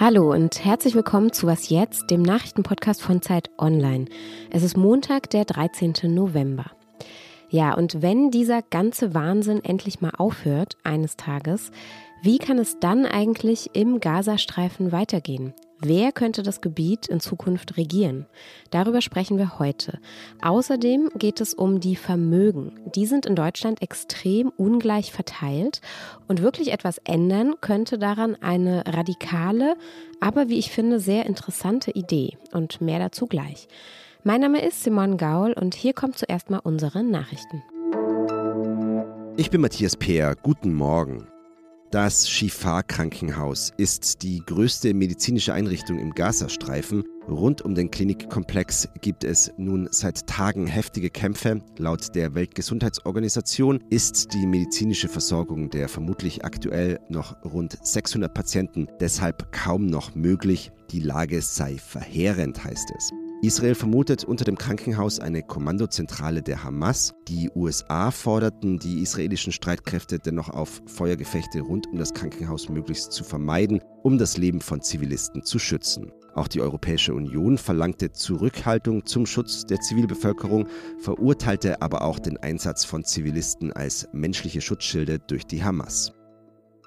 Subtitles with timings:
[0.00, 4.06] Hallo und herzlich willkommen zu Was jetzt, dem Nachrichtenpodcast von Zeit Online.
[4.48, 5.92] Es ist Montag, der 13.
[6.04, 6.70] November.
[7.50, 11.70] Ja, und wenn dieser ganze Wahnsinn endlich mal aufhört, eines Tages,
[12.22, 15.52] wie kann es dann eigentlich im Gazastreifen weitergehen?
[15.82, 18.26] Wer könnte das Gebiet in Zukunft regieren?
[18.70, 19.98] Darüber sprechen wir heute.
[20.42, 22.78] Außerdem geht es um die Vermögen.
[22.94, 25.80] Die sind in Deutschland extrem ungleich verteilt
[26.28, 29.74] und wirklich etwas ändern könnte daran eine radikale,
[30.20, 32.36] aber wie ich finde, sehr interessante Idee.
[32.52, 33.66] Und mehr dazu gleich.
[34.22, 37.62] Mein Name ist Simon Gaul und hier kommt zuerst mal unsere Nachrichten.
[39.38, 40.36] Ich bin Matthias Peer.
[40.42, 41.26] Guten Morgen.
[41.90, 47.02] Das Shifa-Krankenhaus ist die größte medizinische Einrichtung im Gazastreifen.
[47.26, 51.60] Rund um den Klinikkomplex gibt es nun seit Tagen heftige Kämpfe.
[51.78, 59.50] Laut der Weltgesundheitsorganisation ist die medizinische Versorgung der vermutlich aktuell noch rund 600 Patienten deshalb
[59.50, 60.70] kaum noch möglich.
[60.92, 63.10] Die Lage sei verheerend, heißt es.
[63.42, 67.14] Israel vermutet unter dem Krankenhaus eine Kommandozentrale der Hamas.
[67.26, 73.24] Die USA forderten die israelischen Streitkräfte dennoch auf, Feuergefechte rund um das Krankenhaus möglichst zu
[73.24, 76.12] vermeiden, um das Leben von Zivilisten zu schützen.
[76.34, 80.68] Auch die Europäische Union verlangte Zurückhaltung zum Schutz der Zivilbevölkerung,
[80.98, 86.12] verurteilte aber auch den Einsatz von Zivilisten als menschliche Schutzschilde durch die Hamas.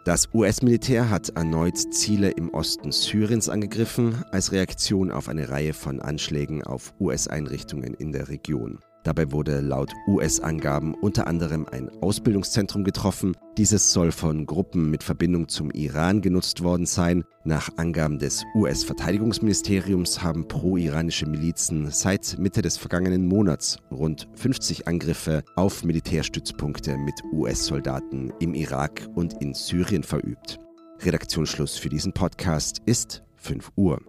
[0.04, 6.02] Das US-Militär hat erneut Ziele im Osten Syriens angegriffen, als Reaktion auf eine Reihe von
[6.02, 8.80] Anschlägen auf US-Einrichtungen in der Region.
[9.04, 13.36] Dabei wurde laut US-Angaben unter anderem ein Ausbildungszentrum getroffen.
[13.58, 17.26] Dieses soll von Gruppen mit Verbindung zum Iran genutzt worden sein.
[17.44, 25.44] Nach Angaben des US-Verteidigungsministeriums haben pro-iranische Milizen seit Mitte des vergangenen Monats rund 50 Angriffe
[25.58, 30.60] auf Militärstützpunkte mit US-Soldaten im Irak und in Syrien verübt.
[31.02, 34.00] Redaktionsschluss für diesen Podcast ist 5 Uhr.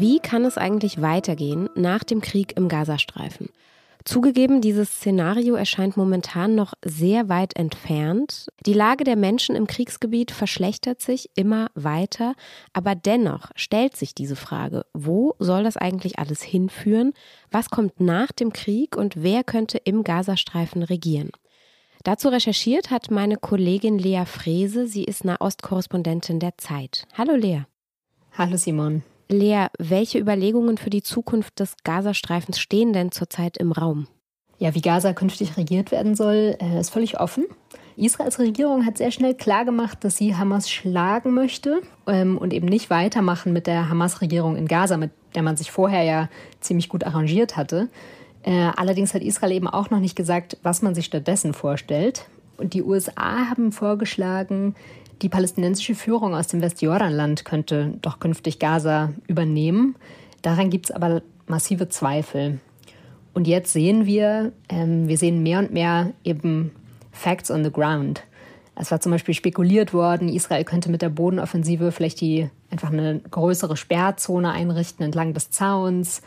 [0.00, 3.50] Wie kann es eigentlich weitergehen nach dem Krieg im Gazastreifen?
[4.04, 8.48] Zugegeben, dieses Szenario erscheint momentan noch sehr weit entfernt.
[8.66, 12.34] Die Lage der Menschen im Kriegsgebiet verschlechtert sich immer weiter,
[12.72, 17.12] aber dennoch stellt sich diese Frage, wo soll das eigentlich alles hinführen?
[17.52, 21.30] Was kommt nach dem Krieg und wer könnte im Gazastreifen regieren?
[22.02, 27.06] Dazu recherchiert hat meine Kollegin Lea Frese, sie ist Nahostkorrespondentin der Zeit.
[27.16, 27.62] Hallo Lea.
[28.36, 29.04] Hallo Simon.
[29.28, 34.06] Lea, welche Überlegungen für die Zukunft des Gazastreifens stehen denn zurzeit im Raum?
[34.58, 37.44] Ja, wie Gaza künftig regiert werden soll, äh, ist völlig offen.
[37.96, 42.90] Israels Regierung hat sehr schnell klargemacht, dass sie Hamas schlagen möchte ähm, und eben nicht
[42.90, 46.28] weitermachen mit der Hamas-Regierung in Gaza, mit der man sich vorher ja
[46.60, 47.88] ziemlich gut arrangiert hatte.
[48.42, 52.26] Äh, allerdings hat Israel eben auch noch nicht gesagt, was man sich stattdessen vorstellt.
[52.56, 54.74] Und die USA haben vorgeschlagen,
[55.22, 59.96] die palästinensische Führung aus dem Westjordanland könnte doch künftig Gaza übernehmen.
[60.42, 62.60] Daran gibt es aber massive Zweifel.
[63.32, 66.72] Und jetzt sehen wir, ähm, wir sehen mehr und mehr eben
[67.12, 68.22] Facts on the ground.
[68.76, 73.20] Es war zum Beispiel spekuliert worden, Israel könnte mit der Bodenoffensive vielleicht die einfach eine
[73.30, 76.22] größere Sperrzone einrichten entlang des Zauns.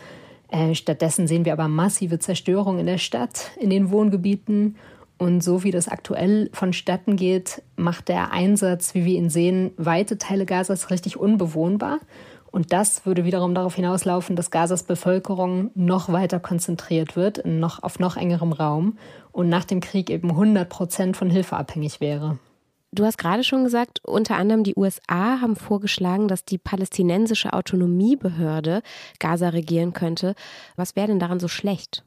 [0.50, 4.78] Äh, stattdessen sehen wir aber massive Zerstörung in der Stadt, in den Wohngebieten
[5.18, 10.18] und so wie das aktuell vonstatten geht, macht der Einsatz, wie wir ihn sehen, weite
[10.18, 12.00] Teile Gazas richtig unbewohnbar.
[12.52, 18.00] Und das würde wiederum darauf hinauslaufen, dass Gazas Bevölkerung noch weiter konzentriert wird, noch, auf
[18.00, 18.98] noch engerem Raum
[19.32, 22.40] und nach dem Krieg eben 100 Prozent von Hilfe abhängig wäre.
[22.92, 28.82] Du hast gerade schon gesagt, unter anderem die USA haben vorgeschlagen, dass die palästinensische Autonomiebehörde
[29.20, 30.34] Gaza regieren könnte.
[30.78, 32.07] Was wäre denn daran so schlecht?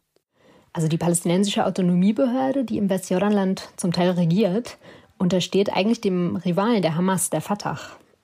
[0.73, 4.79] Also die palästinensische Autonomiebehörde, die im Westjordanland zum Teil regiert,
[5.19, 7.79] untersteht eigentlich dem Rivalen der Hamas, der Fatah.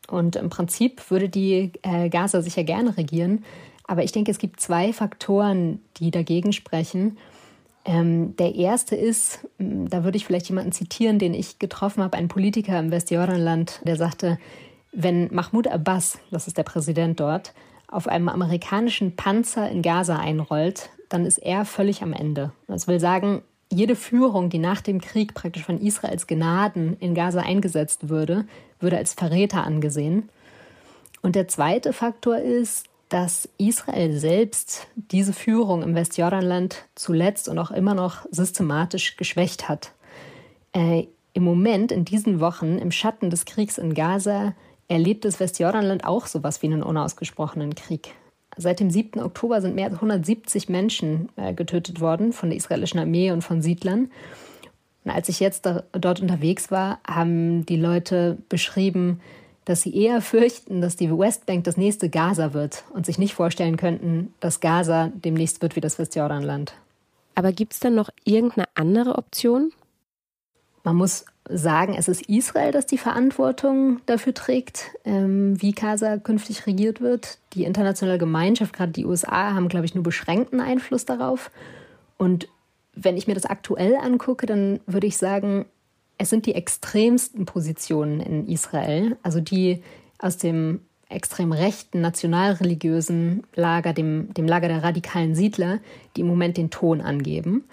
[0.08, 3.44] Und im Prinzip würde die äh, Gaza sicher gerne regieren.
[3.86, 7.18] Aber ich denke, es gibt zwei Faktoren, die dagegen sprechen.
[7.84, 12.28] Ähm, der erste ist, da würde ich vielleicht jemanden zitieren, den ich getroffen habe, einen
[12.28, 14.38] Politiker im Westjordanland, der sagte,
[14.92, 17.52] wenn Mahmoud Abbas, das ist der Präsident dort,
[17.87, 22.53] auf einem amerikanischen Panzer in Gaza einrollt, dann ist er völlig am Ende.
[22.67, 27.41] Das will sagen, jede Führung, die nach dem Krieg praktisch von Israels Gnaden in Gaza
[27.41, 28.44] eingesetzt würde,
[28.79, 30.29] würde als Verräter angesehen.
[31.23, 37.70] Und der zweite Faktor ist, dass Israel selbst diese Führung im Westjordanland zuletzt und auch
[37.70, 39.93] immer noch systematisch geschwächt hat.
[40.73, 44.55] Äh, Im Moment, in diesen Wochen, im Schatten des Kriegs in Gaza,
[44.88, 48.14] erlebt das Westjordanland auch sowas wie einen unausgesprochenen Krieg.
[48.56, 49.20] Seit dem 7.
[49.20, 53.61] Oktober sind mehr als 170 Menschen äh, getötet worden von der israelischen Armee und von
[53.61, 54.11] Siedlern.
[55.05, 59.20] Und als ich jetzt da, dort unterwegs war, haben die Leute beschrieben,
[59.67, 63.76] dass sie eher fürchten, dass die Westbank das nächste Gaza wird und sich nicht vorstellen
[63.76, 66.75] könnten, dass Gaza demnächst wird wie das Westjordanland.
[67.35, 69.73] Aber gibt es dann noch irgendeine andere Option?
[70.87, 76.69] Man muss sagen, es ist Israel, das die Verantwortung dafür trägt, ähm, wie Gaza künftig
[76.69, 77.38] regiert wird.
[77.55, 81.50] Die internationale Gemeinschaft, gerade die USA, haben, glaube ich, nur beschränkten Einfluss darauf.
[82.19, 82.47] Und
[82.94, 85.65] wenn ich mir das aktuell angucke, dann würde ich sagen,
[86.19, 89.83] es sind die extremsten Positionen in Israel, also die
[90.21, 95.81] aus dem extrem rechten, nationalreligiösen Lager, dem, dem Lager der radikalen Siedler,
[96.15, 97.65] die im Moment den Ton angeben.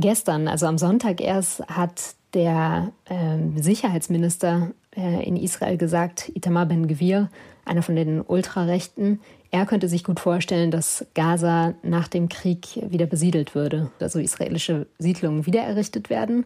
[0.00, 7.30] Gestern, also am Sonntag erst, hat der äh, Sicherheitsminister äh, in Israel gesagt, Itamar Ben-Gvir,
[7.64, 13.06] einer von den Ultrarechten, er könnte sich gut vorstellen, dass Gaza nach dem Krieg wieder
[13.06, 16.44] besiedelt würde, also israelische Siedlungen wiedererrichtet werden.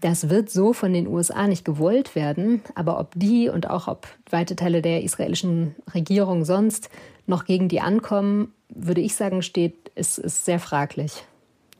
[0.00, 4.08] Das wird so von den USA nicht gewollt werden, aber ob die und auch ob
[4.30, 6.88] weite Teile der israelischen Regierung sonst
[7.26, 11.22] noch gegen die ankommen, würde ich sagen, steht, ist, ist sehr fraglich.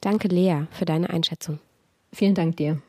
[0.02, 1.60] Danke, Lea, für deine Einschätzung.
[2.12, 2.82] Vielen Dank dir.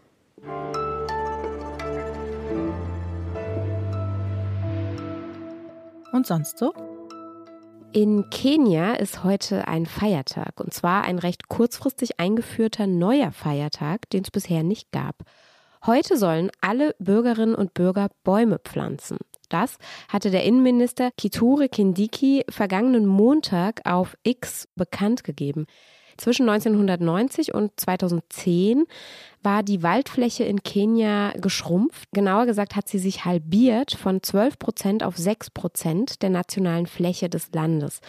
[6.11, 6.73] Und sonst so?
[7.93, 14.23] In Kenia ist heute ein Feiertag, und zwar ein recht kurzfristig eingeführter neuer Feiertag, den
[14.23, 15.17] es bisher nicht gab.
[15.85, 19.19] Heute sollen alle Bürgerinnen und Bürger Bäume pflanzen.
[19.49, 19.77] Das
[20.09, 25.67] hatte der Innenminister Kithure Kindiki vergangenen Montag auf X bekannt gegeben.
[26.17, 28.85] Zwischen 1990 und 2010
[29.41, 32.09] war die Waldfläche in Kenia geschrumpft.
[32.13, 37.29] Genauer gesagt hat sie sich halbiert von 12 Prozent auf 6 Prozent der nationalen Fläche
[37.29, 37.99] des Landes.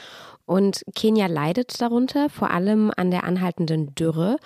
[0.47, 4.37] Und Kenia leidet darunter, vor allem an der anhaltenden Dürre.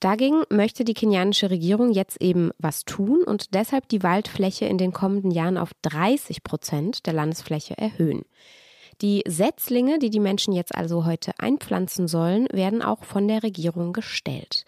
[0.00, 4.92] Dagegen möchte die kenianische Regierung jetzt eben was tun und deshalb die Waldfläche in den
[4.92, 8.24] kommenden Jahren auf 30 Prozent der Landesfläche erhöhen.
[9.00, 13.92] Die Setzlinge, die die Menschen jetzt also heute einpflanzen sollen, werden auch von der Regierung
[13.92, 14.64] gestellt.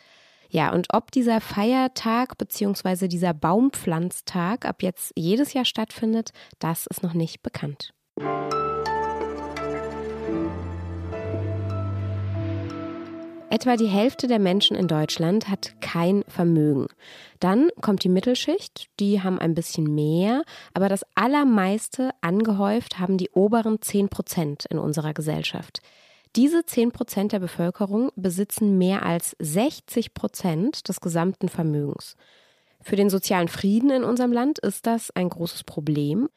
[0.51, 3.09] Ja, und ob dieser Feiertag bzw.
[3.09, 7.93] dieser Baumpflanztag ab jetzt jedes Jahr stattfindet, das ist noch nicht bekannt.
[13.53, 16.87] Etwa die Hälfte der Menschen in Deutschland hat kein Vermögen.
[17.41, 23.29] Dann kommt die Mittelschicht, die haben ein bisschen mehr, aber das Allermeiste angehäuft haben die
[23.31, 25.81] oberen 10 Prozent in unserer Gesellschaft.
[26.37, 32.15] Diese 10 Prozent der Bevölkerung besitzen mehr als 60 Prozent des gesamten Vermögens.
[32.81, 36.29] Für den sozialen Frieden in unserem Land ist das ein großes Problem.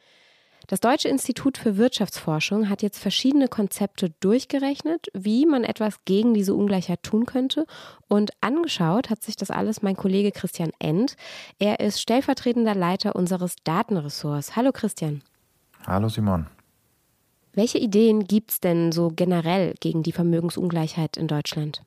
[0.67, 6.53] Das Deutsche Institut für Wirtschaftsforschung hat jetzt verschiedene Konzepte durchgerechnet, wie man etwas gegen diese
[6.53, 7.65] Ungleichheit tun könnte.
[8.07, 11.17] Und angeschaut hat sich das alles mein Kollege Christian End.
[11.59, 14.55] Er ist stellvertretender Leiter unseres Datenressorts.
[14.55, 15.21] Hallo Christian.
[15.85, 16.47] Hallo Simon.
[17.53, 21.83] Welche Ideen gibt es denn so generell gegen die Vermögensungleichheit in Deutschland?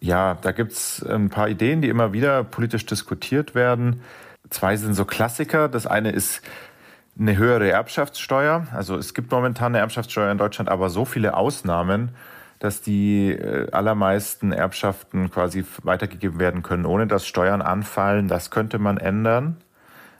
[0.00, 4.00] Ja, da gibt es ein paar Ideen, die immer wieder politisch diskutiert werden.
[4.48, 5.68] Zwei sind so Klassiker.
[5.68, 6.40] Das eine ist
[7.18, 8.66] eine höhere Erbschaftssteuer.
[8.72, 12.12] Also es gibt momentan eine Erbschaftssteuer in Deutschland, aber so viele Ausnahmen,
[12.58, 18.28] dass die äh, allermeisten Erbschaften quasi weitergegeben werden können, ohne dass Steuern anfallen.
[18.28, 19.56] Das könnte man ändern.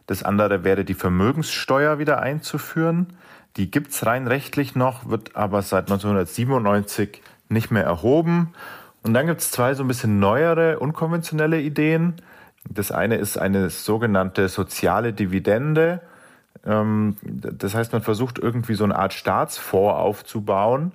[0.07, 3.15] Das andere wäre die Vermögenssteuer wieder einzuführen.
[3.57, 8.55] Die gibt's rein rechtlich noch, wird aber seit 1997 nicht mehr erhoben.
[9.03, 12.15] Und dann gibt's zwei so ein bisschen neuere, unkonventionelle Ideen.
[12.69, 16.01] Das eine ist eine sogenannte soziale Dividende.
[16.65, 20.93] Ähm, das heißt, man versucht irgendwie so eine Art Staatsfonds aufzubauen,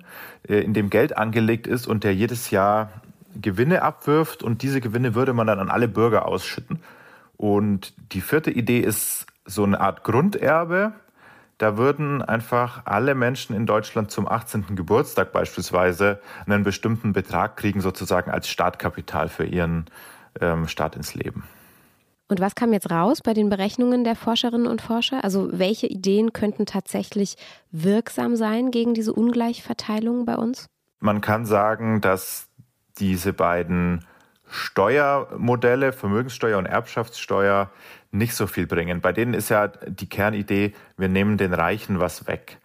[0.48, 2.90] äh, in dem Geld angelegt ist und der jedes Jahr
[3.40, 6.80] Gewinne abwirft und diese Gewinne würde man dann an alle Bürger ausschütten.
[7.36, 10.92] Und die vierte Idee ist so eine Art Grunderbe.
[11.58, 14.76] Da würden einfach alle Menschen in Deutschland zum 18.
[14.76, 19.86] Geburtstag beispielsweise einen bestimmten Betrag kriegen, sozusagen als Startkapital für ihren
[20.40, 21.44] ähm, Start ins Leben.
[22.28, 25.22] Und was kam jetzt raus bei den Berechnungen der Forscherinnen und Forscher?
[25.24, 27.36] Also welche Ideen könnten tatsächlich
[27.70, 30.66] wirksam sein gegen diese Ungleichverteilung bei uns?
[31.00, 32.48] Man kann sagen, dass
[32.98, 34.06] diese beiden
[34.48, 37.70] Steuermodelle, Vermögenssteuer und Erbschaftssteuer,
[38.10, 39.00] nicht so viel bringen.
[39.00, 42.58] Bei denen ist ja die Kernidee, wir nehmen den Reichen was weg.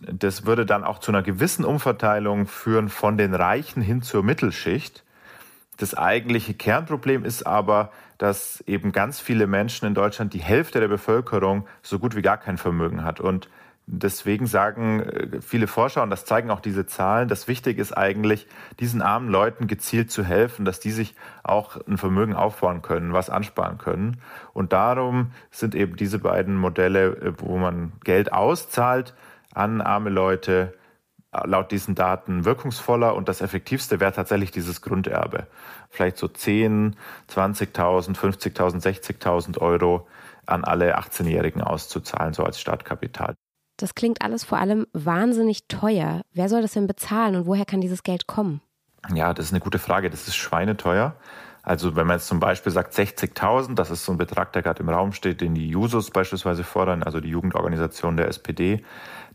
[0.00, 5.04] Das würde dann auch zu einer gewissen Umverteilung führen von den Reichen hin zur Mittelschicht.
[5.76, 10.88] Das eigentliche Kernproblem ist aber, dass eben ganz viele Menschen in Deutschland, die Hälfte der
[10.88, 13.20] Bevölkerung, so gut wie gar kein Vermögen hat.
[13.20, 13.48] Und
[13.88, 18.48] Deswegen sagen äh, viele Forscher, und das zeigen auch diese Zahlen, das Wichtige ist eigentlich,
[18.80, 21.14] diesen armen Leuten gezielt zu helfen, dass die sich
[21.44, 24.20] auch ein Vermögen aufbauen können, was ansparen können.
[24.52, 29.14] Und darum sind eben diese beiden Modelle, äh, wo man Geld auszahlt
[29.54, 30.74] an arme Leute,
[31.44, 35.46] laut diesen Daten wirkungsvoller und das effektivste wäre tatsächlich dieses Grunderbe.
[35.90, 36.96] Vielleicht so 10,
[37.28, 40.06] 20.000, 50.000, 60.000 Euro
[40.46, 43.34] an alle 18-Jährigen auszuzahlen, so als Startkapital.
[43.76, 46.22] Das klingt alles vor allem wahnsinnig teuer.
[46.32, 48.60] Wer soll das denn bezahlen und woher kann dieses Geld kommen?
[49.14, 50.10] Ja, das ist eine gute Frage.
[50.10, 51.14] Das ist schweineteuer.
[51.62, 54.82] Also wenn man jetzt zum Beispiel sagt 60.000, das ist so ein Betrag, der gerade
[54.84, 58.84] im Raum steht, den die Jusos beispielsweise fordern, also die Jugendorganisation der SPD,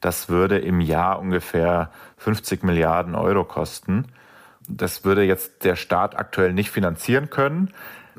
[0.01, 4.05] das würde im Jahr ungefähr 50 Milliarden Euro kosten.
[4.67, 7.71] Das würde jetzt der Staat aktuell nicht finanzieren können.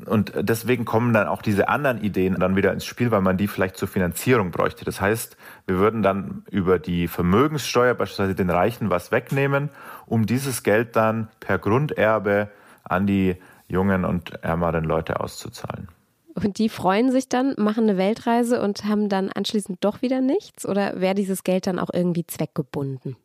[0.05, 3.47] Und deswegen kommen dann auch diese anderen Ideen dann wieder ins Spiel, weil man die
[3.47, 4.85] vielleicht zur Finanzierung bräuchte.
[4.85, 5.37] Das heißt,
[5.67, 9.69] wir würden dann über die Vermögenssteuer beispielsweise den Reichen was wegnehmen,
[10.05, 12.49] um dieses Geld dann per Grunderbe
[12.83, 13.37] an die
[13.67, 15.87] jungen und ärmeren Leute auszuzahlen.
[16.35, 20.67] Und die freuen sich dann, machen eine Weltreise und haben dann anschließend doch wieder nichts?
[20.67, 23.15] Oder wäre dieses Geld dann auch irgendwie zweckgebunden?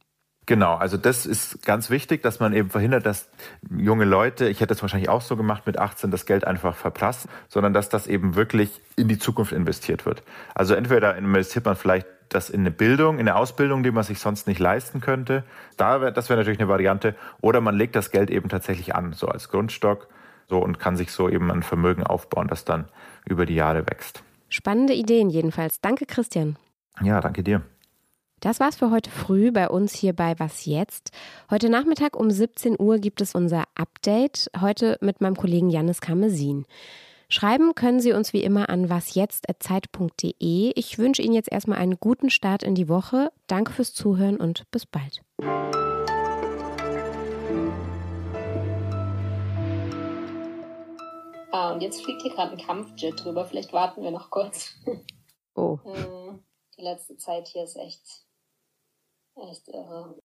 [0.49, 3.29] Genau, also das ist ganz wichtig, dass man eben verhindert, dass
[3.71, 7.29] junge Leute, ich hätte es wahrscheinlich auch so gemacht mit 18, das Geld einfach verprasst,
[7.49, 10.23] sondern dass das eben wirklich in die Zukunft investiert wird.
[10.55, 14.21] Also entweder investiert man vielleicht das in eine Bildung, in eine Ausbildung, die man sich
[14.21, 15.45] sonst nicht leisten könnte.
[15.77, 17.15] Da wär, das wäre natürlich eine Variante.
[17.43, 20.09] Oder man legt das Geld eben tatsächlich an, so als Grundstock,
[20.49, 22.89] so und kann sich so eben ein Vermögen aufbauen, das dann
[23.27, 24.23] über die Jahre wächst.
[24.49, 25.81] Spannende Ideen jedenfalls.
[25.81, 26.57] Danke, Christian.
[27.03, 27.63] Ja, danke dir.
[28.41, 31.11] Das war's für heute früh bei uns hier bei Was jetzt?
[31.51, 36.65] Heute Nachmittag um 17 Uhr gibt es unser Update, heute mit meinem Kollegen Janis Kamesin.
[37.29, 40.73] Schreiben können Sie uns wie immer an wasjetzt.zeit.de.
[40.75, 43.31] Ich wünsche Ihnen jetzt erstmal einen guten Start in die Woche.
[43.49, 45.23] Danke fürs Zuhören und bis bald.
[51.51, 53.47] Ah, und jetzt fliegt hier gerade ein Kampfjet drüber.
[53.47, 54.75] Vielleicht warten wir noch kurz.
[55.55, 55.79] Oh.
[56.77, 58.29] Die letzte Zeit hier ist echt
[59.41, 60.17] Echt irre.